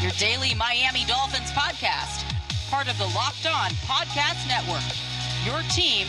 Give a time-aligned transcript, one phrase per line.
[0.00, 2.24] your daily Miami Dolphins podcast,
[2.70, 4.80] part of the Locked On Podcast Network.
[5.44, 6.06] Your team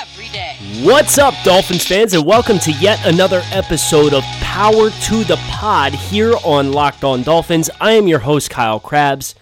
[0.00, 0.56] every day.
[0.82, 5.92] What's up, Dolphins fans, and welcome to yet another episode of Power to the Pod
[5.92, 7.68] here on Locked On Dolphins.
[7.82, 9.34] I am your host, Kyle Crabbs,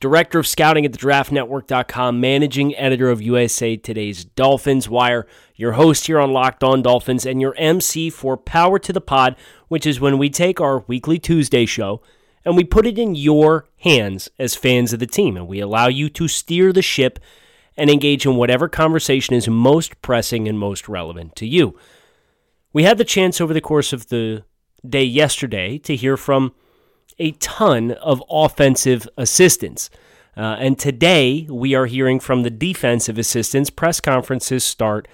[0.00, 6.08] Director of Scouting at the DraftNetwork.com, Managing Editor of USA Today's Dolphins Wire, your host
[6.08, 9.34] here on Locked On Dolphins, and your MC for Power to the Pod,
[9.68, 12.02] which is when we take our weekly Tuesday show
[12.46, 15.88] and we put it in your hands as fans of the team, and we allow
[15.88, 17.18] you to steer the ship
[17.76, 21.76] and engage in whatever conversation is most pressing and most relevant to you.
[22.72, 24.44] We had the chance over the course of the
[24.88, 26.54] day yesterday to hear from
[27.18, 29.90] a ton of offensive assistants.
[30.36, 33.70] Uh, and today we are hearing from the defensive assistants.
[33.70, 35.08] Press conferences start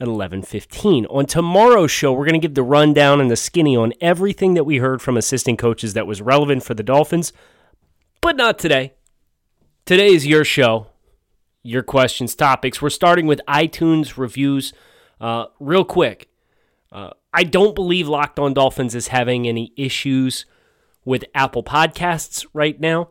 [0.00, 1.06] at 11:15.
[1.06, 4.64] On tomorrow's show, we're going to give the rundown and the skinny on everything that
[4.64, 7.32] we heard from assistant coaches that was relevant for the Dolphins,
[8.20, 8.94] but not today.
[9.84, 10.88] Today is your show
[11.64, 12.80] your questions, topics.
[12.80, 14.72] We're starting with iTunes reviews.
[15.20, 16.28] Uh, real quick,
[16.92, 20.44] uh, I don't believe Locked On Dolphins is having any issues
[21.04, 23.08] with Apple Podcasts right now,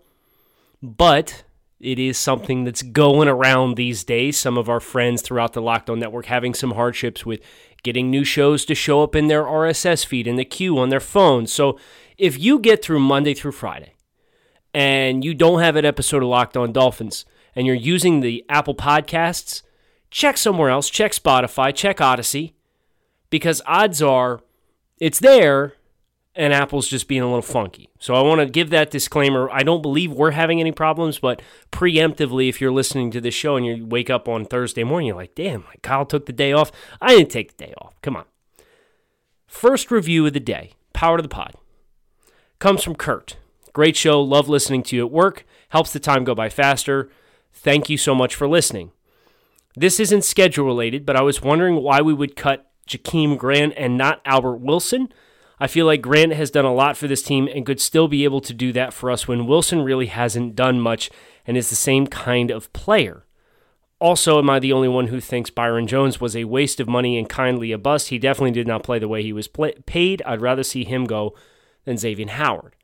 [0.82, 1.44] but
[1.84, 4.40] it is something that's going around these days.
[4.40, 7.42] Some of our friends throughout the Locked On Network having some hardships with
[7.84, 11.00] getting new shows to show up in their RSS feed in the queue on their
[11.02, 11.46] phone.
[11.46, 11.78] So
[12.18, 13.94] if you get through Monday through Friday
[14.74, 17.26] and you don't have an episode of Locked On Dolphins,
[17.56, 19.62] and you're using the Apple Podcasts,
[20.10, 20.90] check somewhere else.
[20.90, 22.56] Check Spotify, check Odyssey,
[23.30, 24.42] because odds are
[25.00, 25.74] it's there
[26.36, 27.90] and Apple's just being a little funky.
[28.00, 29.50] So I want to give that disclaimer.
[29.52, 33.56] I don't believe we're having any problems, but preemptively, if you're listening to this show
[33.56, 36.52] and you wake up on Thursday morning, you're like, damn, like Kyle took the day
[36.52, 36.72] off.
[37.02, 37.94] I didn't take the day off.
[38.02, 38.26] Come on.
[39.46, 41.54] First review of the day, Power to the Pod,
[42.58, 43.38] comes from Kurt.
[43.72, 44.22] Great show.
[44.22, 45.46] Love listening to you at work.
[45.70, 47.10] Helps the time go by faster.
[47.52, 48.92] Thank you so much for listening.
[49.76, 53.98] This isn't schedule related, but I was wondering why we would cut Jakeem Grant and
[53.98, 55.12] not Albert Wilson.
[55.64, 58.26] I feel like Grant has done a lot for this team and could still be
[58.26, 61.10] able to do that for us when Wilson really hasn't done much
[61.48, 63.26] and is the same kind of player.
[63.98, 67.18] Also, am I the only one who thinks Byron Jones was a waste of money
[67.18, 68.10] and kindly a bust?
[68.10, 70.22] He definitely did not play the way he was play- paid.
[70.26, 71.34] I'd rather see him go
[71.86, 72.76] than Xavier Howard.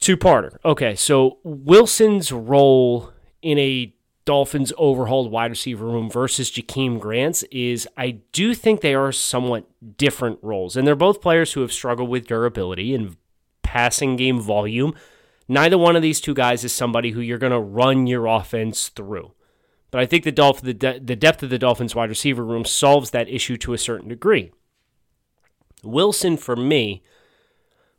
[0.00, 0.56] Two parter.
[0.64, 7.86] Okay, so Wilson's role in a Dolphins overhauled wide receiver room versus Jakeem Grant's is
[7.96, 9.66] I do think they are somewhat
[9.98, 10.76] different roles.
[10.76, 13.16] And they're both players who have struggled with durability and
[13.62, 14.94] passing game volume.
[15.46, 18.88] Neither one of these two guys is somebody who you're going to run your offense
[18.88, 19.32] through.
[19.90, 22.64] But I think the Dolph- the, de- the depth of the Dolphins wide receiver room
[22.64, 24.52] solves that issue to a certain degree.
[25.82, 27.02] Wilson, for me,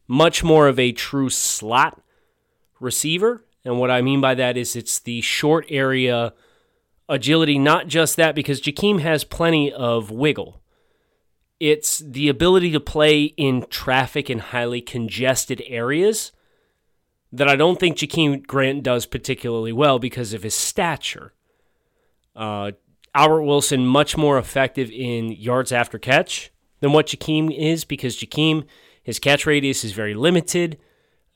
[0.07, 2.01] much more of a true slot
[2.79, 3.44] receiver.
[3.65, 6.33] And what I mean by that is it's the short area
[7.09, 10.61] agility, not just that, because Jakeem has plenty of wiggle.
[11.59, 16.31] It's the ability to play in traffic in highly congested areas
[17.31, 21.33] that I don't think Jakeem Grant does particularly well because of his stature.
[22.35, 22.71] Uh,
[23.13, 28.65] Albert Wilson, much more effective in yards after catch than what Jakeem is because Jakeem
[29.05, 30.79] his catch radius is very limited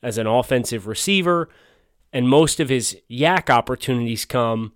[0.02, 1.50] as an offensive receiver,
[2.12, 4.74] and most of his YAC opportunities come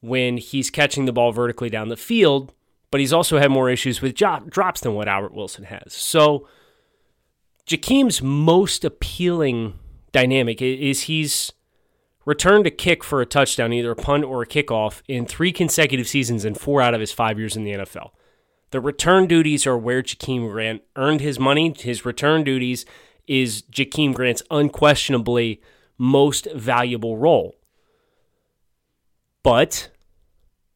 [0.00, 2.52] when he's catching the ball vertically down the field,
[2.90, 5.92] but he's also had more issues with drops than what Albert Wilson has.
[5.92, 6.48] So,
[7.66, 9.78] Jakeem's most appealing
[10.12, 11.52] dynamic is he's
[12.24, 16.08] returned a kick for a touchdown, either a punt or a kickoff, in three consecutive
[16.08, 18.10] seasons and four out of his five years in the NFL.
[18.70, 21.74] The return duties are where Jakeem Grant earned his money.
[21.78, 22.84] His return duties
[23.26, 25.60] is Jakeem Grant's unquestionably
[25.98, 27.56] most valuable role.
[29.42, 29.90] But,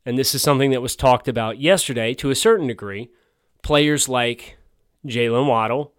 [0.04, 3.10] and this is something that was talked about yesterday to a certain degree,
[3.62, 4.58] players like
[5.06, 5.94] Jaylen Waddle,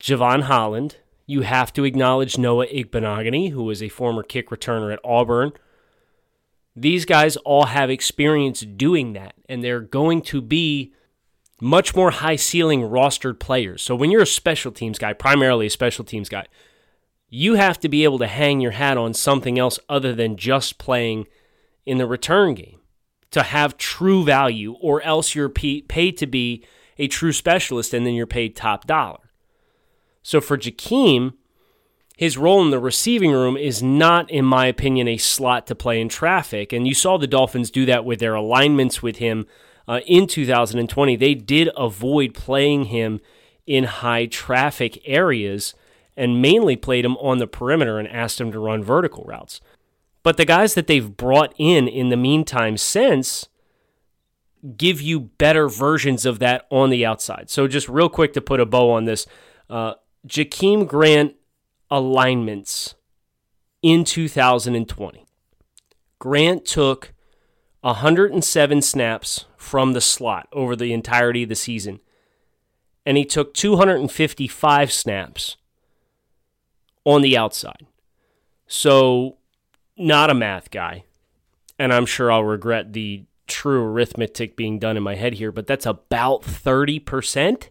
[0.00, 0.96] Jevon Holland,
[1.26, 5.52] you have to acknowledge Noah Igbinoghene, who was a former kick returner at Auburn.
[6.76, 10.92] These guys all have experience doing that, and they're going to be
[11.60, 13.82] much more high ceiling rostered players.
[13.82, 16.46] So when you're a special teams guy, primarily a special teams guy,
[17.28, 20.78] you have to be able to hang your hat on something else other than just
[20.78, 21.26] playing
[21.86, 22.80] in the return game
[23.30, 26.64] to have true value, or else you're paid to be
[26.98, 29.30] a true specialist and then you're paid top dollar.
[30.22, 31.34] So for Jakeem,
[32.16, 36.00] his role in the receiving room is not, in my opinion, a slot to play
[36.00, 36.72] in traffic.
[36.72, 39.46] And you saw the Dolphins do that with their alignments with him
[39.88, 41.16] uh, in 2020.
[41.16, 43.20] They did avoid playing him
[43.66, 45.74] in high traffic areas
[46.16, 49.60] and mainly played him on the perimeter and asked him to run vertical routes.
[50.22, 53.48] But the guys that they've brought in in the meantime since
[54.76, 57.50] give you better versions of that on the outside.
[57.50, 59.26] So, just real quick to put a bow on this
[59.68, 59.94] uh,
[60.26, 61.34] Jakeem Grant
[61.90, 62.94] alignments
[63.82, 65.26] in 2020.
[66.18, 67.12] Grant took
[67.82, 72.00] 107 snaps from the slot over the entirety of the season,
[73.04, 75.56] and he took 255 snaps
[77.04, 77.86] on the outside.
[78.66, 79.38] So,
[79.96, 81.04] not a math guy,
[81.78, 85.66] and I'm sure I'll regret the true arithmetic being done in my head here, but
[85.66, 87.68] that's about 30%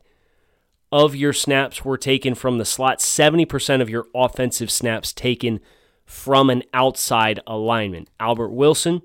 [0.92, 5.60] of your snaps were taken from the slot, 70% of your offensive snaps taken
[6.06, 8.10] from an outside alignment.
[8.20, 9.02] Albert Wilson,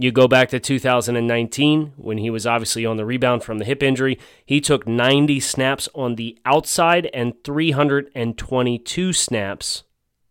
[0.00, 3.82] you go back to 2019 when he was obviously on the rebound from the hip
[3.82, 4.18] injury.
[4.46, 9.82] He took 90 snaps on the outside and 322 snaps,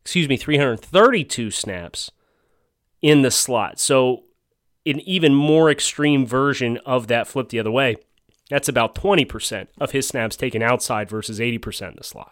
[0.01, 2.10] excuse me, 332 snaps
[3.04, 3.80] in the slot.
[3.80, 4.24] So,
[4.88, 7.98] an even more extreme version of that flip the other way.
[8.50, 12.31] That's about 20% of his snaps taken outside versus 80% in the slot.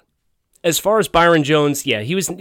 [0.64, 2.32] As far as Byron Jones, yeah, he was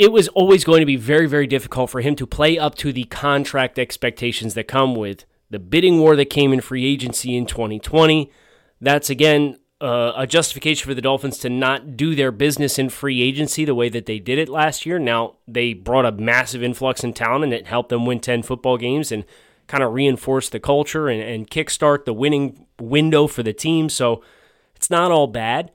[0.00, 2.90] it was always going to be very very difficult for him to play up to
[2.90, 7.44] the contract expectations that come with the bidding war that came in free agency in
[7.44, 8.30] 2020.
[8.80, 13.20] That's again uh, a justification for the Dolphins to not do their business in free
[13.22, 14.98] agency the way that they did it last year.
[14.98, 18.76] Now, they brought a massive influx in talent and it helped them win 10 football
[18.76, 19.24] games and
[19.66, 23.88] kind of reinforce the culture and, and kickstart the winning window for the team.
[23.88, 24.22] So
[24.76, 25.70] it's not all bad.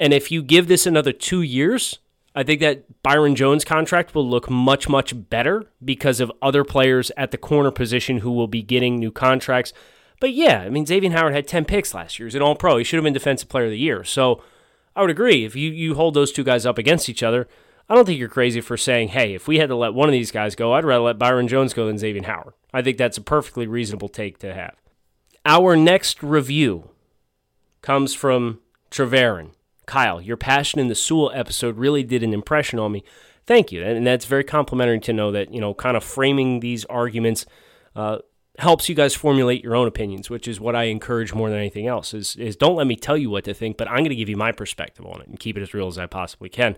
[0.00, 2.00] And if you give this another two years,
[2.38, 7.10] I think that Byron Jones contract will look much, much better because of other players
[7.16, 9.72] at the corner position who will be getting new contracts.
[10.20, 12.28] But yeah, I mean, Xavier Howard had 10 picks last year.
[12.28, 12.76] He's an all pro.
[12.76, 14.04] He should have been Defensive Player of the Year.
[14.04, 14.40] So
[14.94, 15.44] I would agree.
[15.44, 17.48] If you, you hold those two guys up against each other,
[17.88, 20.12] I don't think you're crazy for saying, hey, if we had to let one of
[20.12, 22.54] these guys go, I'd rather let Byron Jones go than Xavier Howard.
[22.72, 24.76] I think that's a perfectly reasonable take to have.
[25.44, 26.90] Our next review
[27.82, 28.60] comes from
[28.92, 29.50] Treverin.
[29.88, 33.02] Kyle, your passion in the Sewell episode really did an impression on me.
[33.46, 33.82] Thank you.
[33.82, 37.46] And that's very complimentary to know that, you know, kind of framing these arguments
[37.96, 38.18] uh,
[38.58, 41.86] helps you guys formulate your own opinions, which is what I encourage more than anything
[41.86, 42.12] else.
[42.12, 44.28] Is, is don't let me tell you what to think, but I'm going to give
[44.28, 46.76] you my perspective on it and keep it as real as I possibly can.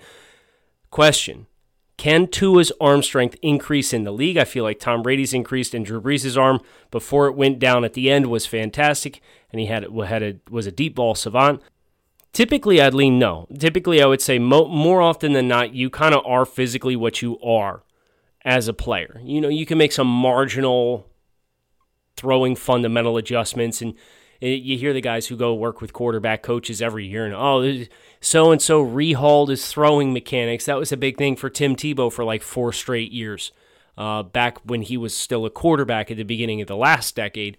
[0.90, 1.48] Question
[1.96, 4.36] Can Tua's arm strength increase in the league?
[4.36, 6.60] I feel like Tom Brady's increased and Drew Brees' arm
[6.92, 9.20] before it went down at the end was fantastic,
[9.50, 11.60] and he had, had a, was a deep ball savant.
[12.32, 13.46] Typically, I'd lean no.
[13.58, 17.22] Typically, I would say mo- more often than not, you kind of are physically what
[17.22, 17.82] you are
[18.44, 19.20] as a player.
[19.24, 21.06] You know, you can make some marginal
[22.16, 23.94] throwing fundamental adjustments and
[24.40, 27.84] you hear the guys who go work with quarterback coaches every year and oh
[28.20, 32.12] so and so rehauled his throwing mechanics that was a big thing for tim tebow
[32.12, 33.52] for like four straight years
[33.96, 37.56] uh, back when he was still a quarterback at the beginning of the last decade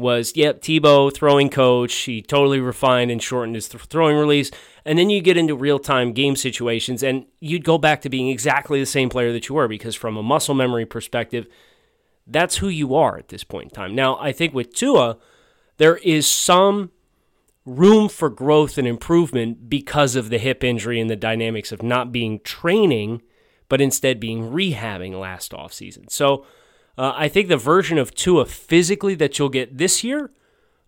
[0.00, 1.94] was yep tebow throwing coach.
[1.94, 4.50] He totally refined and shortened his th- throwing release.
[4.84, 8.80] And then you get into real-time game situations and you'd go back to being exactly
[8.80, 11.46] the same player that you were because from a muscle memory perspective
[12.26, 13.94] that's who you are at this point in time.
[13.94, 15.18] Now i think with tua
[15.76, 16.90] there is some
[17.66, 22.10] room for growth and improvement because of the hip injury and the dynamics of not
[22.10, 23.22] being training,
[23.68, 26.10] but instead being rehabbing last offseason.
[26.10, 26.44] So
[27.00, 30.30] uh, I think the version of Tua physically that you'll get this year,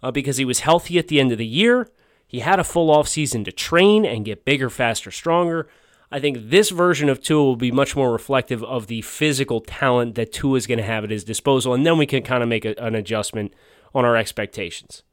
[0.02, 1.88] uh, because he was healthy at the end of the year,
[2.26, 5.68] he had a full offseason to train and get bigger, faster, stronger.
[6.10, 10.14] I think this version of Tua will be much more reflective of the physical talent
[10.16, 12.48] that Tua is going to have at his disposal, and then we can kind of
[12.50, 13.54] make a, an adjustment
[13.94, 15.04] on our expectations.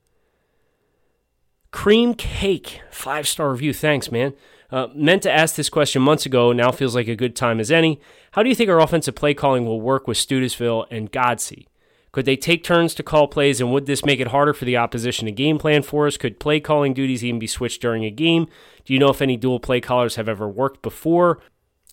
[1.71, 3.73] Cream Cake, five star review.
[3.73, 4.33] Thanks, man.
[4.71, 6.51] Uh, meant to ask this question months ago.
[6.51, 7.99] Now feels like a good time as any.
[8.33, 11.65] How do you think our offensive play calling will work with Studesville and Godsey?
[12.11, 14.77] Could they take turns to call plays, and would this make it harder for the
[14.77, 16.17] opposition to game plan for us?
[16.17, 18.47] Could play calling duties even be switched during a game?
[18.85, 21.39] Do you know if any dual play callers have ever worked before?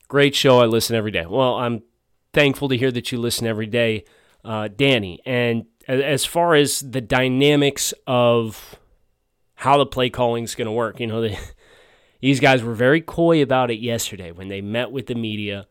[0.09, 0.61] Great show.
[0.61, 1.26] I listen every day.
[1.26, 1.83] Well, I'm
[2.33, 4.04] thankful to hear that you listen every day,
[4.45, 5.21] uh, Danny.
[5.26, 8.76] And as far as the dynamics of
[9.54, 11.38] how the play calling is going to work, you know, the,
[12.20, 15.66] These guys were very coy about it yesterday when they met with the media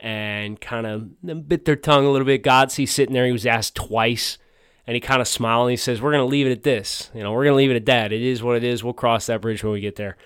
[0.00, 2.44] and kind of bit their tongue a little bit.
[2.44, 4.38] Godsey sitting there, he was asked twice,
[4.86, 7.10] and he kind of smiled and he says, "We're going to leave it at this.
[7.14, 8.12] You know, we're going to leave it at that.
[8.12, 8.84] It is what it is.
[8.84, 10.16] We'll cross that bridge when we get there."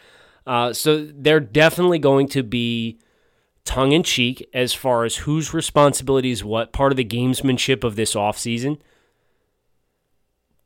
[0.47, 2.99] Uh, so they're definitely going to be
[3.64, 7.97] tongue in cheek as far as whose responsibility is what, part of the gamesmanship of
[7.97, 8.79] this offseason.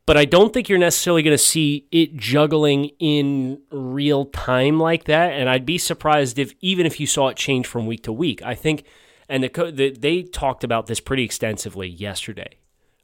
[0.07, 5.03] But I don't think you're necessarily going to see it juggling in real time like
[5.03, 5.33] that.
[5.33, 8.41] And I'd be surprised if, even if you saw it change from week to week.
[8.41, 8.85] I think,
[9.27, 12.57] and the, the they talked about this pretty extensively yesterday.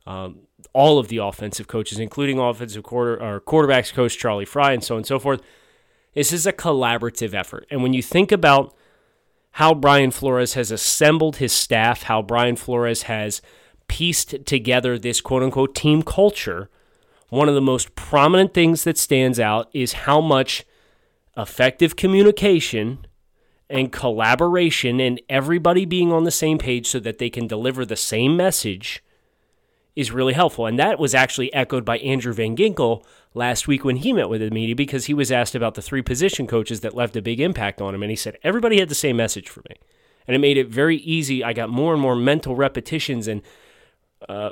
[0.07, 4.83] Um, all of the offensive coaches, including offensive quarter or quarterbacks coach Charlie Frye and
[4.83, 5.41] so on and so forth.
[6.13, 7.67] This is a collaborative effort.
[7.69, 8.74] And when you think about
[9.51, 13.41] how Brian Flores has assembled his staff, how Brian Flores has
[13.89, 16.69] pieced together this quote unquote team culture,
[17.33, 20.65] one of the most prominent things that stands out is how much
[21.35, 23.07] effective communication
[23.67, 27.95] and collaboration and everybody being on the same page so that they can deliver the
[27.95, 29.03] same message
[29.95, 30.67] is really helpful.
[30.67, 34.41] And that was actually echoed by Andrew Van Ginkel last week when he met with
[34.41, 37.39] the media because he was asked about the three position coaches that left a big
[37.39, 38.03] impact on him.
[38.03, 39.75] And he said, everybody had the same message for me.
[40.27, 41.43] And it made it very easy.
[41.43, 43.41] I got more and more mental repetitions and
[44.29, 44.51] uh,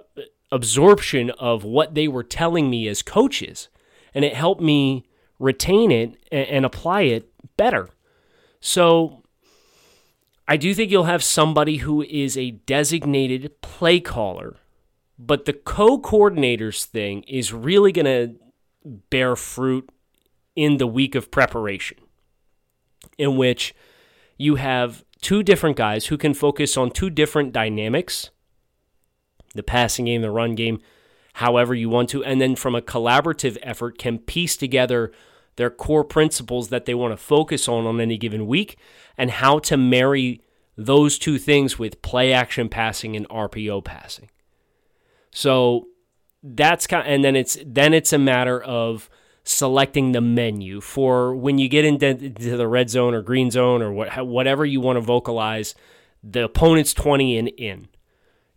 [0.51, 3.69] absorption of what they were telling me as coaches.
[4.13, 5.05] And it helped me
[5.39, 7.89] retain it and, and apply it better.
[8.59, 9.23] So
[10.47, 14.57] I do think you'll have somebody who is a designated play caller
[15.23, 18.35] but the co coordinators thing is really going to
[18.83, 19.87] bear fruit
[20.55, 21.97] in the week of preparation,
[23.19, 23.75] in which
[24.37, 28.31] you have two different guys who can focus on two different dynamics
[29.53, 30.79] the passing game, the run game,
[31.33, 35.11] however you want to, and then from a collaborative effort can piece together
[35.55, 38.77] their core principles that they want to focus on on any given week
[39.17, 40.41] and how to marry
[40.77, 44.29] those two things with play action passing and RPO passing.
[45.31, 45.87] So
[46.43, 49.09] that's kind of, and then it's then it's a matter of
[49.43, 53.91] selecting the menu for when you get into the red zone or green zone or
[53.91, 55.73] what, whatever you want to vocalize
[56.23, 57.87] the opponent's 20 and in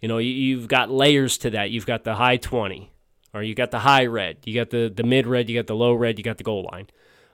[0.05, 2.93] you know you've got layers to that you've got the high 20
[3.33, 5.75] or you got the high red you got the, the mid red you got the
[5.75, 6.87] low red you got the goal line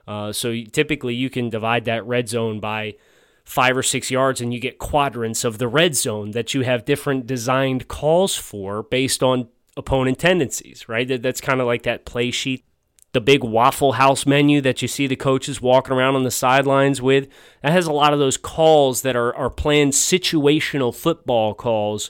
[0.07, 2.95] uh, so you, typically you can divide that red zone by
[3.43, 6.85] five or six yards and you get quadrants of the red zone that you have
[6.85, 11.21] different designed calls for based on opponent tendencies, right?
[11.21, 12.63] That's kind of like that play sheet.
[13.11, 17.01] The big Waffle House menu that you see the coaches walking around on the sidelines
[17.01, 17.27] with,
[17.61, 22.09] that has a lot of those calls that are, are planned situational football calls.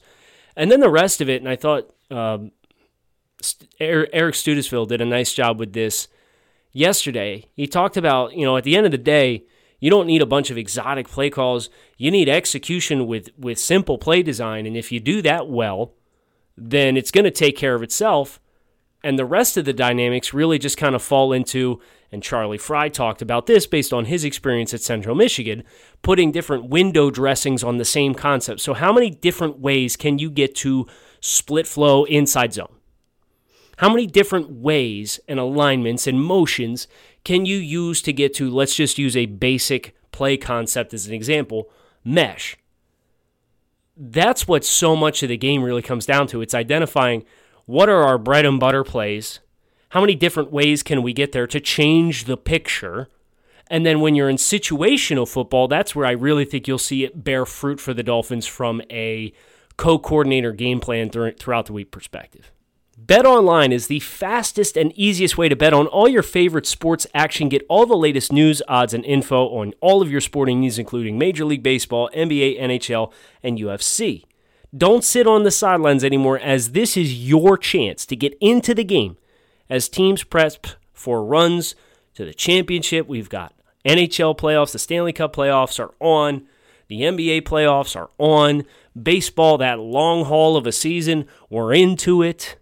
[0.55, 2.51] And then the rest of it, and I thought um,
[3.79, 6.08] Eric Studesville did a nice job with this
[6.72, 7.46] yesterday.
[7.53, 9.46] He talked about, you know, at the end of the day,
[9.79, 11.70] you don't need a bunch of exotic play calls.
[11.98, 14.65] You need execution with, with simple play design.
[14.65, 15.93] And if you do that well,
[16.55, 18.39] then it's going to take care of itself.
[19.03, 21.81] And the rest of the dynamics really just kind of fall into,
[22.12, 25.63] and Charlie Frye talked about this based on his experience at Central Michigan,
[26.01, 28.60] putting different window dressings on the same concept.
[28.60, 30.88] So, how many different ways can you get to
[31.22, 32.75] split flow inside zone?
[33.77, 36.88] How many different ways and alignments and motions
[37.24, 41.13] can you use to get to, let's just use a basic play concept as an
[41.13, 41.70] example,
[42.03, 42.58] mesh?
[43.96, 46.41] That's what so much of the game really comes down to.
[46.41, 47.24] It's identifying
[47.65, 49.39] what are our bread and butter plays,
[49.91, 53.10] how many different ways can we get there to change the picture.
[53.69, 57.24] And then when you're in situational football, that's where I really think you'll see it
[57.24, 59.33] bear fruit for the Dolphins from a
[59.75, 62.51] co coordinator game plan throughout the week perspective.
[63.05, 67.50] BetOnline is the fastest and easiest way to bet on all your favorite sports action.
[67.50, 71.17] Get all the latest news, odds, and info on all of your sporting news, including
[71.17, 73.12] Major League Baseball, NBA, NHL,
[73.43, 74.24] and UFC.
[74.77, 78.86] Don't sit on the sidelines anymore, as this is your chance to get into the
[78.86, 79.17] game
[79.72, 81.74] as teams prep for runs
[82.13, 83.08] to the championship.
[83.08, 86.46] We've got NHL playoffs, the Stanley Cup playoffs are on,
[86.90, 88.66] the NBA playoffs are on,
[89.01, 92.58] baseball, that long haul of a season, we're into it.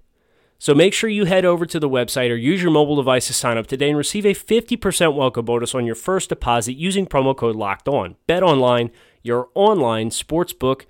[0.60, 3.34] So make sure you head over to the website or use your mobile device to
[3.34, 7.36] sign up today and receive a 50% welcome bonus on your first deposit using promo
[7.36, 8.18] code Locked On.
[8.28, 8.92] Bet online,
[9.24, 10.84] your online sportsbook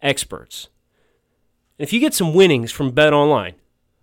[0.00, 0.68] experts.
[1.78, 3.54] If you get some winnings from Bet Online,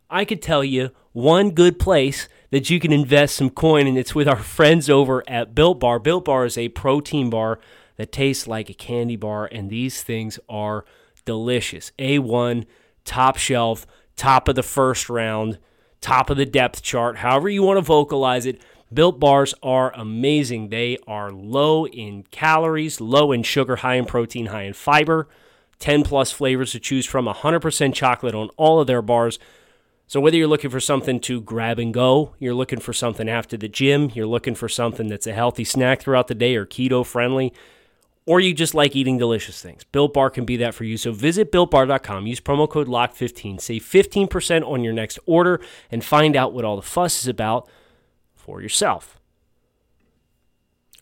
[0.09, 4.15] I could tell you one good place that you can invest some coin, and it's
[4.15, 5.99] with our friends over at Built Bar.
[5.99, 7.59] Built Bar is a protein bar
[7.97, 10.85] that tastes like a candy bar, and these things are
[11.25, 11.91] delicious.
[11.99, 12.65] A1,
[13.05, 13.85] top shelf
[14.21, 15.57] top of the first round,
[15.99, 18.61] top of the depth chart, however you want to vocalize it.
[18.93, 20.69] Built bars are amazing.
[20.69, 25.27] They are low in calories, low in sugar, high in protein, high in fiber.
[25.79, 29.39] 10 plus flavors to choose from, 100% chocolate on all of their bars.
[30.11, 33.55] So, whether you're looking for something to grab and go, you're looking for something after
[33.55, 37.05] the gym, you're looking for something that's a healthy snack throughout the day or keto
[37.05, 37.53] friendly,
[38.25, 40.97] or you just like eating delicious things, Built Bar can be that for you.
[40.97, 46.35] So, visit builtbar.com, use promo code LOCK15, save 15% on your next order, and find
[46.35, 47.69] out what all the fuss is about
[48.35, 49.17] for yourself.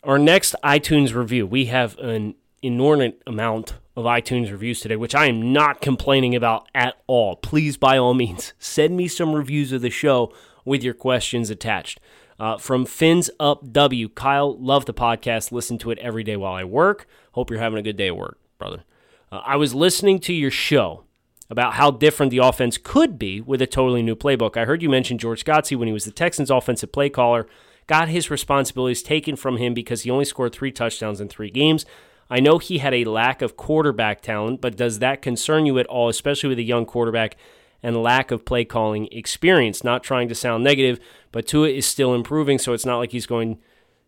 [0.04, 5.26] Our next iTunes review, we have an inordinate amount of iTunes reviews today, which I
[5.26, 7.36] am not complaining about at all.
[7.36, 10.32] Please, by all means, send me some reviews of the show
[10.64, 12.00] with your questions attached.
[12.38, 15.52] Uh, from Fins Up W, Kyle, love the podcast.
[15.52, 17.06] Listen to it every day while I work.
[17.32, 18.84] Hope you're having a good day at work, brother.
[19.30, 21.04] Uh, I was listening to your show
[21.50, 24.56] about how different the offense could be with a totally new playbook.
[24.56, 27.46] I heard you mention George Godsey when he was the Texans' offensive play caller,
[27.86, 31.84] got his responsibilities taken from him because he only scored three touchdowns in three games.
[32.30, 35.86] I know he had a lack of quarterback talent, but does that concern you at
[35.86, 37.36] all, especially with a young quarterback
[37.82, 39.82] and lack of play calling experience?
[39.82, 41.00] Not trying to sound negative,
[41.32, 43.58] but Tua is still improving, so it's not like he's going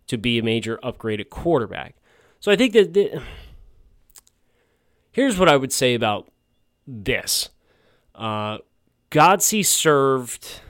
[0.07, 1.97] to be a major upgraded quarterback.
[2.39, 3.23] So I think that the,
[5.11, 6.31] here's what I would say about
[6.87, 7.49] this.
[8.15, 8.59] Uh,
[9.11, 10.61] Godsey served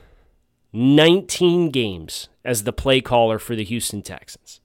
[0.73, 4.59] 19 games as the play caller for the Houston Texans.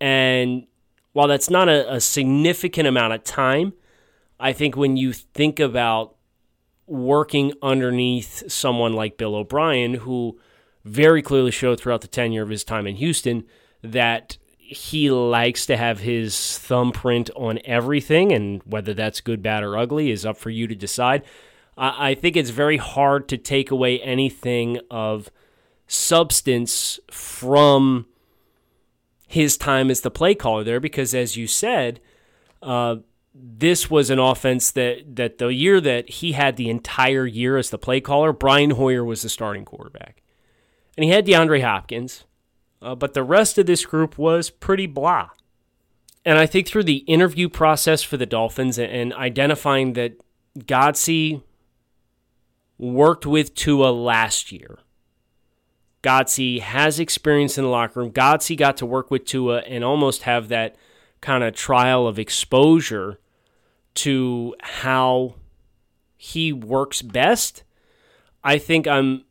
[0.00, 0.66] And
[1.12, 3.72] while that's not a, a significant amount of time,
[4.38, 6.16] I think when you think about
[6.86, 10.38] working underneath someone like Bill O'Brien, who
[10.84, 13.44] very clearly showed throughout the tenure of his time in Houston
[13.82, 19.76] that he likes to have his thumbprint on everything, and whether that's good, bad, or
[19.76, 21.22] ugly is up for you to decide.
[21.76, 25.30] I, I think it's very hard to take away anything of
[25.86, 28.06] substance from
[29.30, 32.00] his time as the play caller there because, as you said,
[32.64, 32.96] uh,
[33.32, 37.70] this was an offense that that the year that he had the entire year as
[37.70, 40.20] the play caller, Brian Hoyer was the starting quarterback,
[40.96, 42.24] and he had DeAndre Hopkins,
[42.82, 45.30] uh, but the rest of this group was pretty blah.
[46.24, 50.20] And I think through the interview process for the Dolphins and, and identifying that
[50.58, 51.40] Godsey
[52.78, 54.80] worked with Tua last year
[56.02, 58.10] Godsey has experience in the locker room.
[58.10, 60.76] Godsey got to work with Tua and almost have that
[61.20, 63.18] kind of trial of exposure
[63.94, 65.34] to how
[66.16, 67.62] he works best.
[68.42, 69.24] I think I'm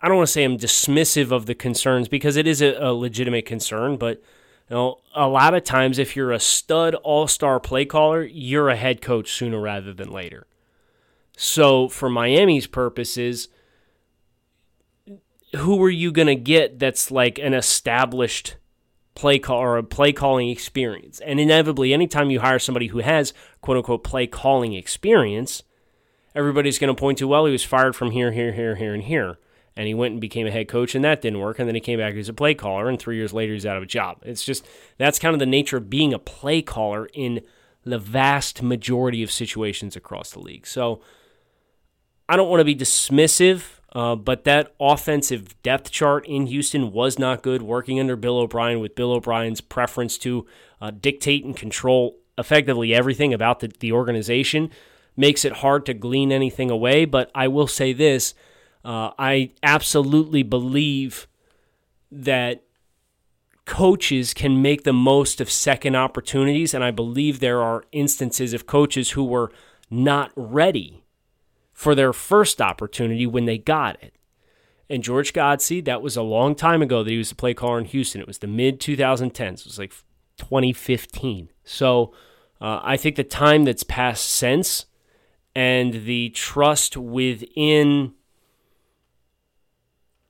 [0.00, 2.92] I don't want to say I'm dismissive of the concerns because it is a, a
[2.92, 4.20] legitimate concern, but
[4.68, 8.76] you know, a lot of times if you're a stud all-star play caller, you're a
[8.76, 10.46] head coach sooner rather than later.
[11.36, 13.48] So for Miami's purposes,
[15.56, 18.56] who are you going to get that's like an established
[19.14, 21.20] play call or a play calling experience?
[21.20, 25.62] And inevitably, anytime you hire somebody who has quote unquote play calling experience,
[26.34, 29.04] everybody's going to point to, well, he was fired from here, here, here, here, and
[29.04, 29.38] here.
[29.74, 31.58] And he went and became a head coach, and that didn't work.
[31.58, 33.78] And then he came back as a play caller, and three years later, he's out
[33.78, 34.18] of a job.
[34.22, 34.66] It's just
[34.98, 37.40] that's kind of the nature of being a play caller in
[37.84, 40.66] the vast majority of situations across the league.
[40.66, 41.00] So
[42.28, 47.18] I don't want to be dismissive uh, but that offensive depth chart in Houston was
[47.18, 50.46] not good working under Bill O'Brien with Bill O'Brien's preference to
[50.80, 54.70] uh, dictate and control effectively everything about the, the organization.
[55.14, 58.34] Makes it hard to glean anything away, but I will say this
[58.84, 61.28] uh, I absolutely believe
[62.10, 62.64] that
[63.64, 68.66] coaches can make the most of second opportunities, and I believe there are instances of
[68.66, 69.52] coaches who were
[69.90, 71.01] not ready
[71.82, 74.14] for their first opportunity when they got it.
[74.88, 77.80] And George Godsey, that was a long time ago that he was a play caller
[77.80, 78.20] in Houston.
[78.20, 79.60] It was the mid 2010s.
[79.60, 79.92] It was like
[80.36, 81.48] 2015.
[81.64, 82.14] So
[82.60, 84.86] uh, I think the time that's passed since
[85.56, 88.12] and the trust within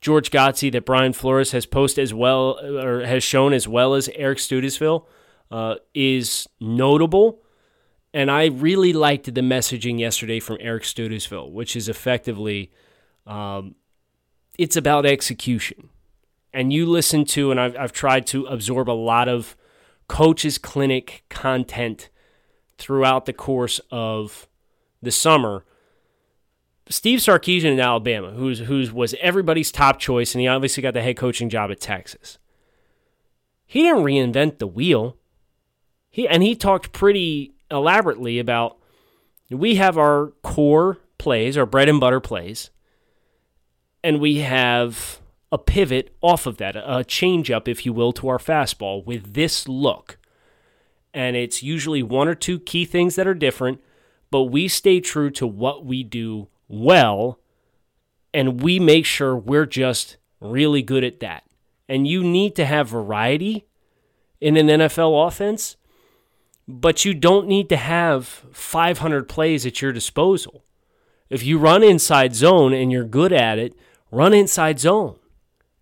[0.01, 4.09] George Godsey that Brian Flores has posted as well or has shown as well as
[4.15, 5.05] Eric Studesville
[5.51, 7.42] uh, is notable.
[8.15, 12.71] And I really liked the messaging yesterday from Eric Studesville, which is effectively
[13.27, 13.75] um,
[14.59, 15.89] it's about execution.
[16.53, 19.57] And you listen to, and I've, I've tried to absorb a lot of
[20.09, 22.11] coaches' clinic content
[22.77, 24.47] throughout the course of
[25.01, 25.65] the summer.
[26.89, 31.01] Steve Sarkisian in Alabama, who's who's was everybody's top choice, and he obviously got the
[31.01, 32.39] head coaching job at Texas.
[33.65, 35.17] He didn't reinvent the wheel.
[36.11, 38.77] He and he talked pretty elaborately about
[39.51, 42.71] we have our core plays, our bread and butter plays,
[44.05, 48.29] and we have a pivot off of that, a change up, if you will, to
[48.29, 50.19] our fastball with this look.
[51.13, 53.81] And it's usually one or two key things that are different,
[54.31, 57.39] but we stay true to what we do well,
[58.33, 61.45] and we make sure we're just really good at that.
[61.87, 63.67] And you need to have variety
[64.41, 65.77] in an NFL offense,
[66.69, 70.65] but you don't need to have 500 plays at your disposal.
[71.29, 73.75] If you run inside zone and you're good at it,
[74.11, 75.17] run inside zone.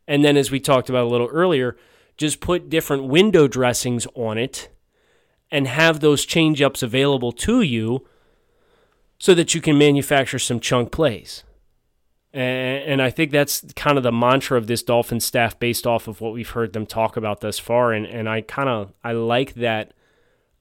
[0.06, 1.76] And then, as we talked about a little earlier,
[2.16, 4.68] just put different window dressings on it
[5.50, 8.06] and have those change ups available to you
[9.18, 11.44] so that you can manufacture some chunk plays.
[12.32, 16.20] And, I think that's kind of the mantra of this Dolphin staff based off of
[16.20, 17.92] what we've heard them talk about thus far.
[17.92, 19.92] And, and I kind of I like that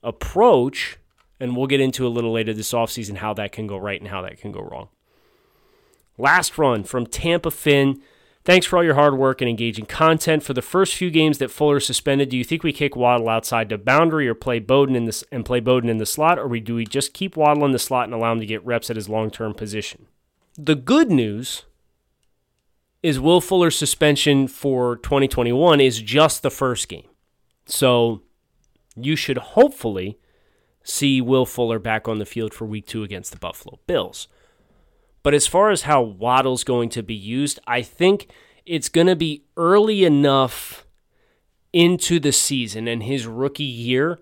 [0.03, 0.97] approach.
[1.39, 4.09] And we'll get into a little later this offseason how that can go right and
[4.09, 4.89] how that can go wrong.
[6.17, 8.01] Last run from Tampa Finn.
[8.43, 10.43] Thanks for all your hard work and engaging content.
[10.43, 13.69] For the first few games that Fuller suspended, do you think we kick Waddle outside
[13.69, 16.59] the boundary or play Bowden in the, and play Bowden in the slot, or we,
[16.59, 18.95] do we just keep Waddle in the slot and allow him to get reps at
[18.95, 20.07] his long term position?
[20.57, 21.63] The good news
[23.01, 27.07] is Will Fuller's suspension for 2021 is just the first game.
[27.65, 28.21] So
[29.03, 30.17] you should hopefully
[30.83, 34.27] see Will Fuller back on the field for week two against the Buffalo Bills.
[35.23, 38.31] But as far as how Waddle's going to be used, I think
[38.65, 40.85] it's going to be early enough
[41.73, 44.19] into the season and his rookie year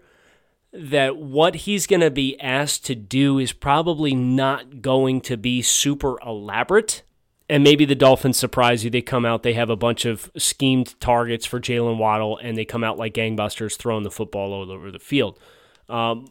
[0.74, 5.62] that what he's going to be asked to do is probably not going to be
[5.62, 7.04] super elaborate.
[7.50, 8.90] And maybe the Dolphins surprise you.
[8.90, 12.66] They come out, they have a bunch of schemed targets for Jaylen Waddle, and they
[12.66, 15.40] come out like gangbusters throwing the football all over the field.
[15.88, 16.28] Um,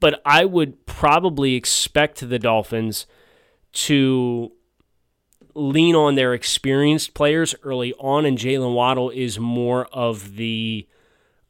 [0.00, 3.06] but I would probably expect the Dolphins
[3.72, 4.52] to
[5.54, 10.86] lean on their experienced players early on, and Jaylen Waddle is more of the.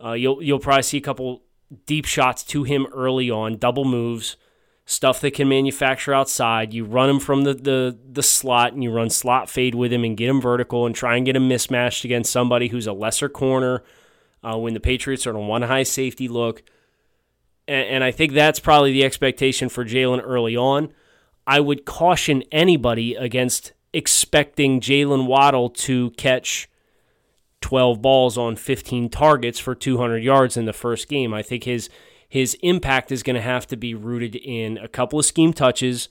[0.02, 1.42] Uh, you'll you'll probably see a couple
[1.86, 4.36] deep shots to him early on, double moves,
[4.84, 6.74] stuff that can manufacture outside.
[6.74, 10.04] You run him from the the the slot, and you run slot fade with him,
[10.04, 13.28] and get him vertical, and try and get him mismatched against somebody who's a lesser
[13.28, 13.82] corner.
[14.44, 16.64] Uh, when the Patriots are on one high safety look,
[17.68, 20.92] and, and I think that's probably the expectation for Jaylen early on.
[21.46, 26.68] I would caution anybody against expecting Jaylen Waddle to catch
[27.60, 31.32] 12 balls on 15 targets for 200 yards in the first game.
[31.32, 31.88] I think his
[32.32, 36.08] his impact is going to have to be rooted in a couple of scheme touches,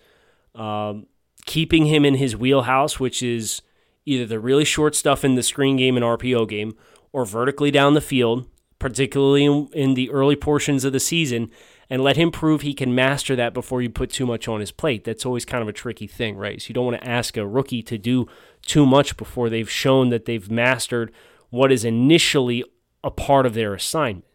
[0.53, 1.07] um,
[1.47, 3.63] keeping him in his wheelhouse, which is
[4.05, 6.77] either the really short stuff in the screen game and RPO game,
[7.11, 11.49] or vertically down the field, particularly in, in the early portions of the season,
[11.89, 14.71] and let him prove he can master that before you put too much on his
[14.71, 15.03] plate.
[15.03, 16.61] That's always kind of a tricky thing, right?
[16.61, 18.27] So you don't want to ask a rookie to do
[18.61, 21.11] too much before they've shown that they've mastered
[21.49, 22.63] what is initially
[23.03, 24.25] a part of their assignment.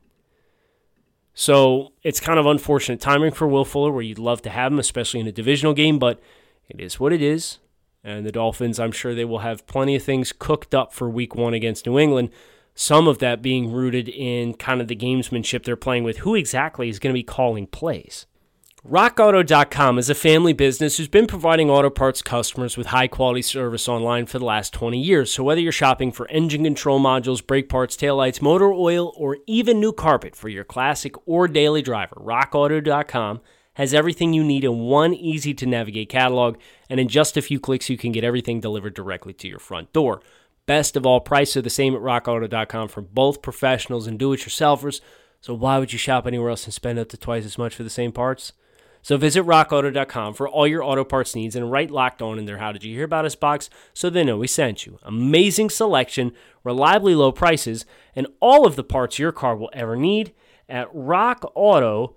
[1.36, 4.80] So it's kind of unfortunate timing for Will Fuller where you'd love to have him,
[4.80, 6.20] especially in a divisional game, but
[6.68, 7.58] it is what it is.
[8.02, 11.36] And the Dolphins, I'm sure they will have plenty of things cooked up for week
[11.36, 12.30] one against New England
[12.78, 16.18] some of that being rooted in kind of the gamesmanship they're playing with.
[16.18, 18.26] Who exactly is going to be calling plays?
[18.88, 23.88] RockAuto.com is a family business who's been providing auto parts customers with high quality service
[23.88, 25.32] online for the last 20 years.
[25.32, 29.80] So, whether you're shopping for engine control modules, brake parts, taillights, motor oil, or even
[29.80, 33.40] new carpet for your classic or daily driver, RockAuto.com
[33.74, 36.56] has everything you need in one easy to navigate catalog.
[36.88, 39.92] And in just a few clicks, you can get everything delivered directly to your front
[39.92, 40.22] door.
[40.66, 44.40] Best of all, prices are the same at rockauto.com for both professionals and do it
[44.40, 45.00] yourselfers.
[45.40, 47.82] So why would you shop anywhere else and spend up to twice as much for
[47.82, 48.52] the same parts?
[49.06, 52.58] So visit rockauto.com for all your auto parts needs and write locked on in their
[52.58, 54.98] How Did You Hear About Us box so they know we sent you.
[55.04, 56.32] Amazing selection,
[56.64, 60.34] reliably low prices, and all of the parts your car will ever need
[60.68, 62.16] at rockauto.com.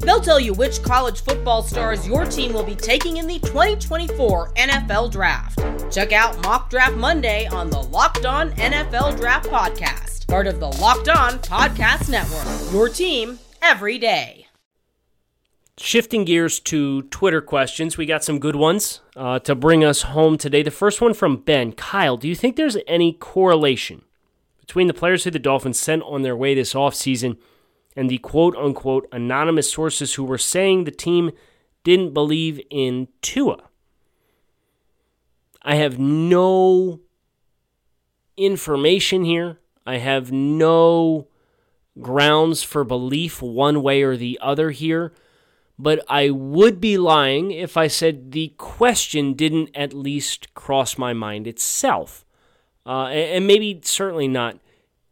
[0.00, 4.52] They'll tell you which college football stars your team will be taking in the 2024
[4.54, 5.58] NFL Draft.
[5.92, 10.66] Check out Mock Draft Monday on the Locked On NFL Draft Podcast part of the
[10.66, 12.72] Locked On Podcast Network.
[12.72, 14.46] Your team every day.
[15.78, 20.38] Shifting gears to Twitter questions, we got some good ones uh, to bring us home
[20.38, 20.62] today.
[20.62, 24.02] The first one from Ben Kyle Do you think there's any correlation
[24.60, 27.36] between the players who the Dolphins sent on their way this offseason
[27.96, 31.32] and the quote unquote anonymous sources who were saying the team
[31.82, 33.64] didn't believe in Tua.
[35.62, 37.00] I have no
[38.36, 39.58] information here.
[39.86, 41.28] I have no
[42.00, 45.12] grounds for belief one way or the other here,
[45.78, 51.12] but I would be lying if I said the question didn't at least cross my
[51.12, 52.24] mind itself.
[52.84, 54.58] Uh, and maybe certainly not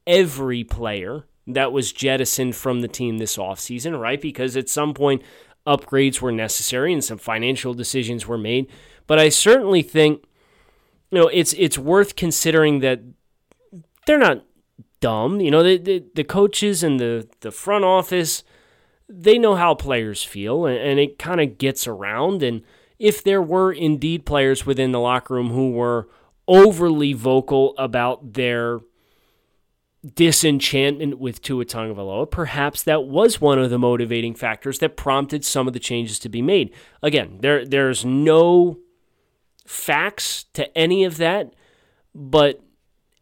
[0.06, 4.20] every player that was jettisoned from the team this offseason, right?
[4.20, 5.22] Because at some point,
[5.66, 8.70] upgrades were necessary and some financial decisions were made.
[9.06, 10.24] But I certainly think,
[11.10, 13.00] you know, it's it's worth considering that
[14.06, 14.44] they're not
[15.00, 15.40] dumb.
[15.40, 18.42] You know, the, the, the coaches and the, the front office,
[19.08, 22.42] they know how players feel, and, and it kind of gets around.
[22.42, 22.62] And
[22.98, 26.08] if there were indeed players within the locker room who were
[26.48, 28.80] overly vocal about their
[30.04, 35.66] disenchantment with Tua Tagovailoa, perhaps that was one of the motivating factors that prompted some
[35.66, 36.72] of the changes to be made.
[37.02, 38.78] Again, there there's no
[39.66, 41.54] facts to any of that,
[42.14, 42.60] but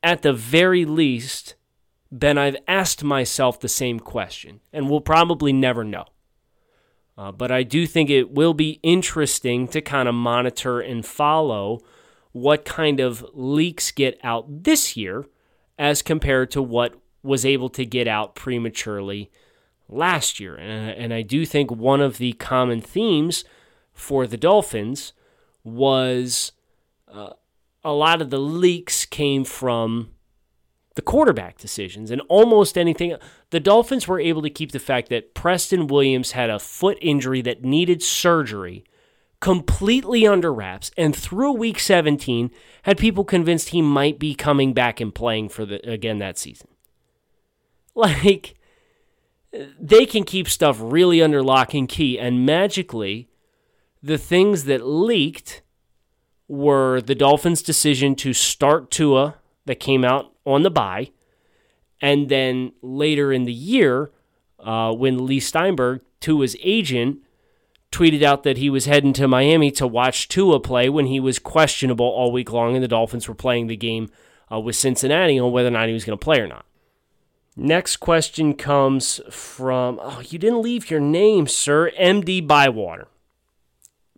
[0.03, 1.55] at the very least,
[2.11, 6.07] Ben, I've asked myself the same question, and we'll probably never know.
[7.17, 11.81] Uh, but I do think it will be interesting to kind of monitor and follow
[12.33, 15.27] what kind of leaks get out this year
[15.79, 19.31] as compared to what was able to get out prematurely
[19.89, 20.57] last year.
[20.57, 23.45] And, and I do think one of the common themes
[23.93, 25.13] for the Dolphins
[25.65, 26.53] was
[27.13, 27.31] uh,
[27.85, 30.11] a lot of the leaks came from
[30.95, 33.17] the quarterback decisions and almost anything.
[33.51, 37.41] The Dolphins were able to keep the fact that Preston Williams had a foot injury
[37.43, 38.85] that needed surgery
[39.43, 42.49] completely under wraps and through week 17
[42.85, 46.69] had people convinced he might be coming back and playing for the again that season.
[47.95, 48.55] Like
[49.79, 53.29] they can keep stuff really under lock and key and magically
[54.03, 55.61] the things that leaked
[56.49, 61.11] were the Dolphins' decision to start Tua that came out on the bye,
[62.01, 64.11] and then later in the year,
[64.59, 67.19] uh, when Leigh Steinberg, Tua's agent,
[67.93, 71.39] tweeted out that he was heading to Miami to watch Tua play when he was
[71.39, 74.11] questionable all week long, and the Dolphins were playing the game
[74.51, 76.67] uh, with Cincinnati on whether or not he was going to play or not.
[77.55, 83.09] Next question comes from, oh, you didn't leave your name, sir, MD Bywater.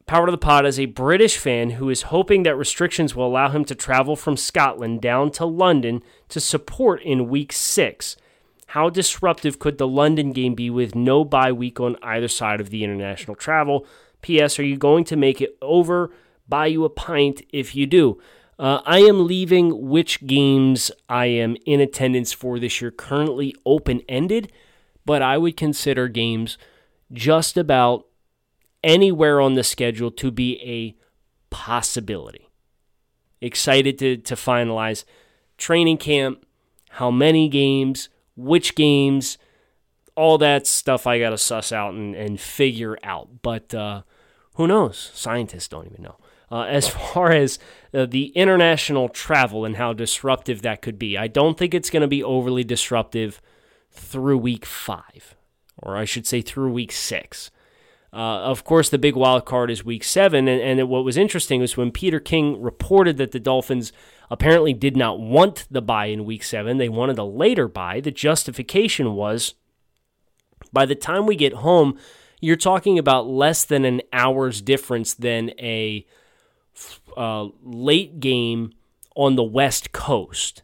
[0.06, 3.48] Power to the Pod is a British fan who is hoping that restrictions will allow
[3.48, 8.16] him to travel from Scotland down to London to support in week six.
[8.66, 12.70] How disruptive could the London game be with no bye week on either side of
[12.70, 13.87] the international travel?
[14.22, 14.59] P.S.
[14.59, 16.11] Are you going to make it over?
[16.48, 18.20] Buy you a pint if you do.
[18.59, 24.03] Uh, I am leaving which games I am in attendance for this year currently open
[24.09, 24.53] ended,
[25.05, 26.57] but I would consider games
[27.12, 28.07] just about
[28.83, 30.96] anywhere on the schedule to be a
[31.53, 32.48] possibility.
[33.40, 35.05] Excited to, to finalize
[35.59, 36.46] training camp,
[36.90, 39.38] how many games, which games,
[40.16, 43.42] all that stuff I got to suss out and, and figure out.
[43.42, 44.03] But uh,
[44.55, 45.11] who knows?
[45.14, 46.16] Scientists don't even know.
[46.51, 47.59] Uh, as far as
[47.92, 52.03] uh, the international travel and how disruptive that could be, I don't think it's going
[52.03, 53.40] to be overly disruptive
[53.90, 55.37] through week five,
[55.83, 57.51] or I should say through week six.
[58.14, 60.46] Uh, of course, the big wild card is week seven.
[60.46, 63.92] And, and what was interesting was when Peter King reported that the Dolphins
[64.31, 68.00] apparently did not want the bye in week seven, they wanted a later bye.
[68.00, 69.55] The justification was
[70.72, 71.98] by the time we get home,
[72.40, 76.07] you're talking about less than an hour's difference than a
[77.16, 78.72] uh, late game
[79.16, 80.62] on the West Coast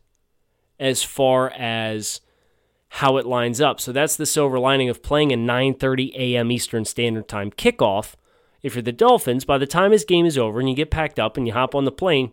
[0.78, 2.20] as far as
[2.94, 3.80] how it lines up.
[3.80, 6.50] So that's the silver lining of playing a 9:30 a.m.
[6.50, 8.14] Eastern Standard Time kickoff.
[8.62, 11.18] If you're the Dolphins, by the time his game is over and you get packed
[11.18, 12.32] up and you hop on the plane,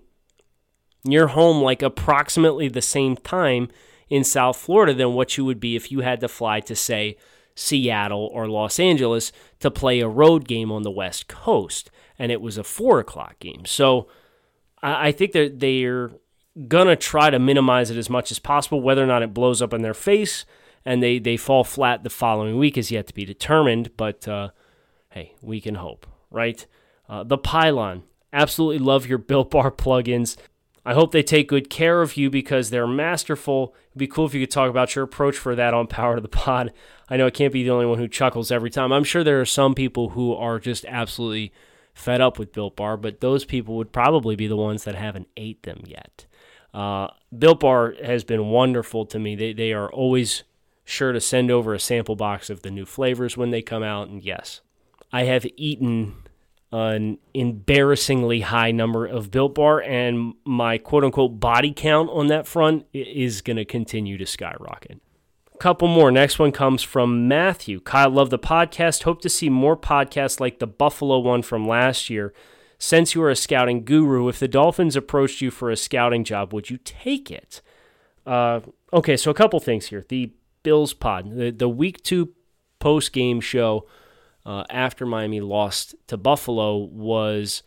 [1.03, 3.69] you're home like approximately the same time
[4.09, 7.17] in South Florida than what you would be if you had to fly to say
[7.55, 12.41] Seattle or Los Angeles to play a road game on the West Coast, and it
[12.41, 13.65] was a four o'clock game.
[13.65, 14.07] So
[14.81, 16.11] I think that they're
[16.67, 18.81] gonna try to minimize it as much as possible.
[18.81, 20.45] Whether or not it blows up in their face
[20.85, 23.95] and they they fall flat the following week is yet to be determined.
[23.97, 24.49] But uh,
[25.09, 26.65] hey, we can hope, right?
[27.09, 30.37] Uh, the Pylon, absolutely love your Built Bar plugins.
[30.85, 33.75] I hope they take good care of you because they're masterful.
[33.89, 36.21] It'd be cool if you could talk about your approach for that on Power to
[36.21, 36.71] the Pod.
[37.09, 38.93] I know I can't be the only one who chuckles every time.
[38.93, 41.51] I'm sure there are some people who are just absolutely
[41.93, 45.27] fed up with Built Bar, but those people would probably be the ones that haven't
[45.35, 46.25] ate them yet.
[46.73, 49.35] Uh, Built Bar has been wonderful to me.
[49.35, 50.43] They, they are always
[50.85, 54.07] sure to send over a sample box of the new flavors when they come out.
[54.07, 54.61] And yes,
[55.11, 56.15] I have eaten
[56.71, 62.47] an embarrassingly high number of Built Bar, and my quote unquote body count on that
[62.47, 65.01] front is going to continue to skyrocket.
[65.53, 66.11] A couple more.
[66.11, 67.79] Next one comes from Matthew.
[67.79, 69.03] Kyle, love the podcast.
[69.03, 72.33] Hope to see more podcasts like the Buffalo one from last year.
[72.79, 76.53] Since you are a scouting guru, if the Dolphins approached you for a scouting job,
[76.53, 77.61] would you take it?
[78.25, 78.59] Uh,
[78.93, 80.05] okay, so a couple things here.
[80.07, 82.33] The Bills pod, the, the week two
[82.79, 83.87] post game show
[84.45, 87.63] uh, after Miami lost to Buffalo was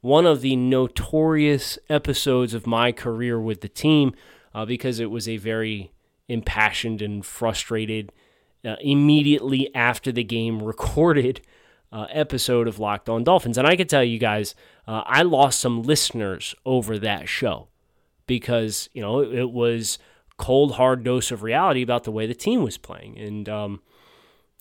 [0.00, 4.14] one of the notorious episodes of my career with the team
[4.54, 5.92] uh, because it was a very
[6.28, 8.12] impassioned and frustrated,
[8.64, 11.40] uh, immediately after the game recorded
[11.94, 13.56] uh, episode of Locked On Dolphins.
[13.56, 17.68] And I can tell you guys, uh, I lost some listeners over that show
[18.26, 19.98] because, you know, it, it was
[20.36, 23.16] cold, hard dose of reality about the way the team was playing.
[23.16, 23.80] And, um,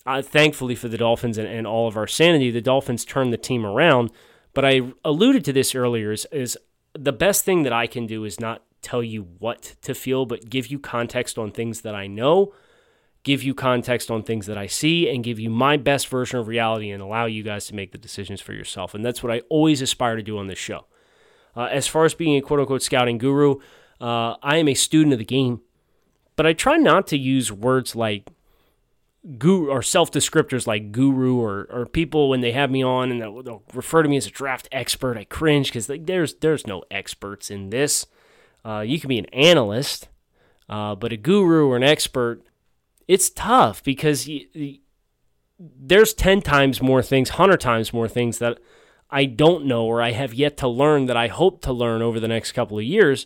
[0.06, 3.38] uh, thankfully for the Dolphins and, and, all of our sanity, the Dolphins turned the
[3.38, 4.12] team around.
[4.54, 6.56] But I alluded to this earlier is, is
[6.94, 10.52] the best thing that I can do is not tell you what to feel, but
[10.52, 12.54] give you context on things that I know,
[13.24, 16.48] give you context on things that I see, and give you my best version of
[16.48, 18.94] reality and allow you guys to make the decisions for yourself.
[18.94, 20.86] And that's what I always aspire to do on this show.
[21.56, 23.56] Uh, as far as being a quote unquote scouting guru,
[24.02, 25.62] uh, I am a student of the game,
[26.36, 28.30] but I try not to use words like
[29.38, 33.22] guru or self descriptors like guru or, or people when they have me on and
[33.22, 35.18] they'll, they'll refer to me as a draft expert.
[35.18, 38.06] I cringe because like, there's there's no experts in this.
[38.66, 40.08] Uh, you can be an analyst,
[40.70, 42.42] uh, but a guru or an expert,
[43.08, 44.30] it's tough because
[45.60, 48.60] there's ten times more things, hundred times more things that
[49.10, 52.20] I don't know or I have yet to learn that I hope to learn over
[52.20, 53.26] the next couple of years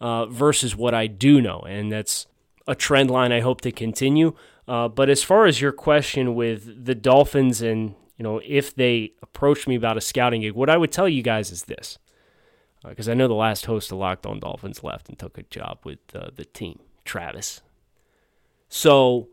[0.00, 2.26] uh, versus what I do know, and that's
[2.66, 4.34] a trend line I hope to continue.
[4.66, 9.12] Uh, but as far as your question with the Dolphins and you know if they
[9.22, 11.98] approach me about a scouting gig, what I would tell you guys is this,
[12.82, 15.42] because uh, I know the last host of Locked On Dolphins left and took a
[15.44, 17.60] job with uh, the team, Travis.
[18.68, 19.28] So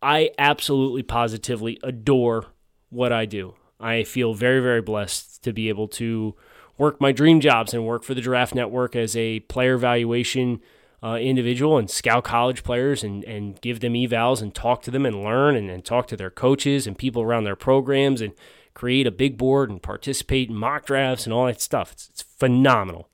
[0.00, 2.46] I absolutely positively adore
[2.90, 3.54] what I do.
[3.80, 6.34] I feel very very blessed to be able to
[6.78, 10.60] work my dream jobs and work for the Draft Network as a player valuation
[11.02, 15.04] uh, individual and scout college players and, and give them evals and talk to them
[15.04, 18.32] and learn and, and talk to their coaches and people around their programs and
[18.74, 21.92] create a big board and participate in mock drafts and all that stuff.
[21.92, 23.08] It's, it's phenomenal.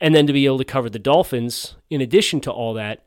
[0.00, 3.04] And then to be able to cover the Dolphins, in addition to all that,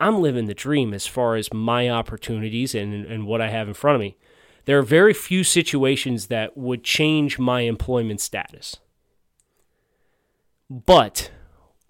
[0.00, 3.74] I'm living the dream as far as my opportunities and, and what I have in
[3.74, 4.16] front of me.
[4.64, 8.76] There are very few situations that would change my employment status.
[10.68, 11.30] But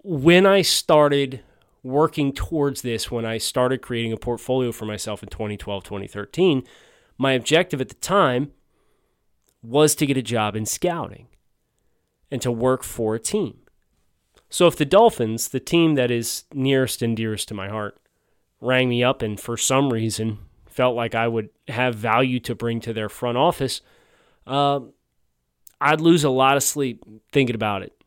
[0.03, 1.41] when I started
[1.83, 6.63] working towards this, when I started creating a portfolio for myself in 2012, 2013,
[7.17, 8.51] my objective at the time
[9.61, 11.27] was to get a job in scouting
[12.31, 13.60] and to work for a team.
[14.51, 17.97] So if the Dolphins, the team that is nearest and dearest to my heart,
[18.59, 20.37] rang me up and for some reason
[20.67, 23.81] felt like I would have value to bring to their front office,
[24.45, 24.81] uh,
[25.81, 28.01] I'd lose a lot of sleep thinking about it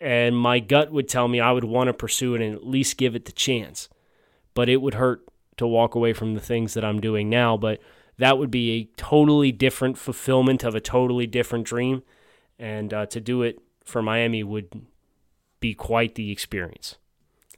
[0.00, 2.96] and my gut would tell me I would want to pursue it and at least
[2.96, 3.88] give it the chance.
[4.54, 5.22] But it would hurt
[5.56, 7.80] to walk away from the things that I'm doing now, but
[8.16, 12.02] that would be a totally different fulfillment of a totally different dream.
[12.58, 14.86] And uh, to do it for Miami would
[15.60, 16.96] be quite the experience.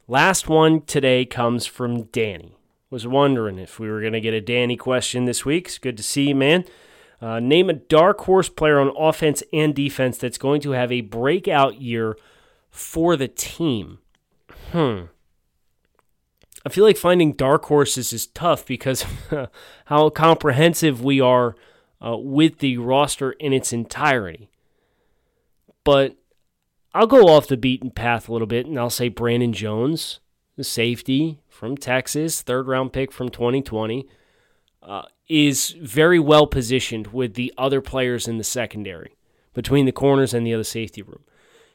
[0.09, 2.57] Last one today comes from Danny.
[2.91, 5.69] Was wondering if we were going to get a Danny question this week.
[5.69, 6.65] It's good to see you, man.
[7.23, 11.03] Uh, name a dark horse player on offense and defense that's going to have a
[11.03, 12.17] breakout year
[12.71, 13.99] for the team.
[14.73, 15.03] Hmm.
[16.65, 19.05] I feel like finding dark horses is tough because
[19.87, 21.55] how comprehensive we are
[22.05, 24.51] uh, with the roster in its entirety.
[25.85, 26.17] But
[26.92, 30.20] I'll go off the beaten path a little bit and I'll say Brandon Jones,
[30.57, 34.09] the safety from Texas, third round pick from 2020,
[34.83, 39.17] uh, is very well positioned with the other players in the secondary
[39.54, 41.23] between the corners and the other safety room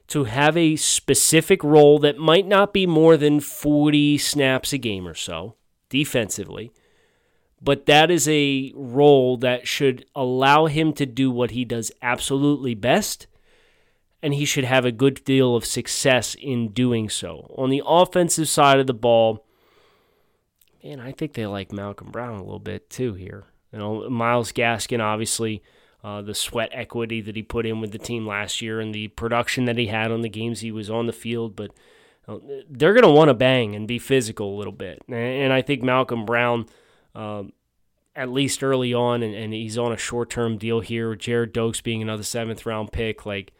[0.07, 5.07] to have a specific role that might not be more than 40 snaps a game
[5.07, 5.55] or so
[5.89, 6.71] defensively.
[7.61, 12.75] But that is a role that should allow him to do what he does absolutely
[12.75, 13.25] best,
[14.21, 17.53] and he should have a good deal of success in doing so.
[17.57, 19.45] On the offensive side of the ball,
[20.83, 23.45] man, I think they like Malcolm Brown a little bit too here.
[23.71, 25.61] You know, Myles Gaskin, obviously,
[26.03, 29.07] uh, the sweat equity that he put in with the team last year and the
[29.09, 31.71] production that he had on the games he was on the field, but
[32.27, 32.37] uh,
[32.69, 35.01] they're going to want to bang and be physical a little bit.
[35.09, 36.67] And I think Malcolm Brown,
[37.15, 37.53] um,
[38.15, 41.15] at least early on, and, and he's on a short term deal here.
[41.15, 43.51] Gerrid Doaks being another seventh round pick, like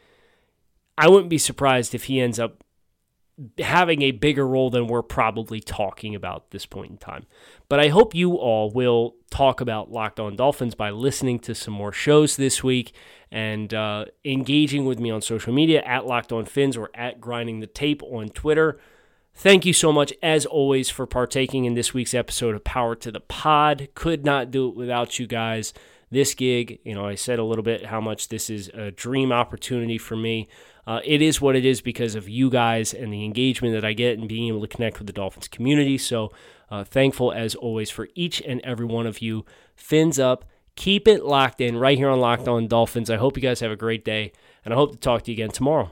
[0.98, 2.64] I wouldn't be surprised if he ends up
[3.60, 7.26] having a bigger role than we're probably talking about at this point in time.
[7.68, 11.74] But I hope you all will talk about Locked On Dolphins by listening to some
[11.74, 12.94] more shows this week
[13.32, 17.60] and uh, engaging with me on social media at Locked On Fins or at Grinding
[17.60, 18.80] the Tape on Twitter.
[19.38, 23.12] Thank you so much, as always, for partaking in this week's episode of Power to
[23.12, 23.90] the Pod.
[23.94, 25.74] Could not do it without you guys.
[26.10, 29.34] This gig, you know, I said a little bit how much this is a dream
[29.34, 30.48] opportunity for me.
[30.88, 33.92] Uh, it is what it is because of you guys and the engagement that I
[33.92, 35.98] get and being able to connect with the Dolphins community.
[35.98, 36.32] So
[36.72, 39.46] uh, thankful, as always, for each and every one of you.
[39.76, 40.46] Fins up.
[40.78, 43.10] Keep it locked in right here on Locked On Dolphins.
[43.10, 44.32] I hope you guys have a great day,
[44.64, 45.92] and I hope to talk to you again tomorrow.